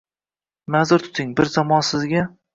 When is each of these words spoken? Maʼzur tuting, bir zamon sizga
Maʼzur 0.75 1.05
tuting, 1.09 1.35
bir 1.41 1.53
zamon 1.59 1.87
sizga 1.93 2.27